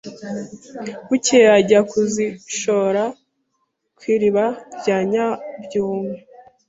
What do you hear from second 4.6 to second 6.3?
rya Nyabyunyu